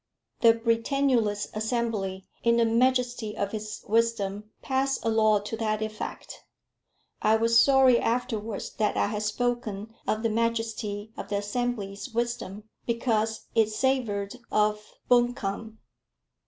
[0.39, 6.43] The Britannulist Assembly, in the majesty of its wisdom, passed a law to that effect."
[7.21, 12.63] I was sorry afterwards that I had spoken of the majesty of the Assembly's wisdom,
[12.87, 15.77] because it savoured of buncombe.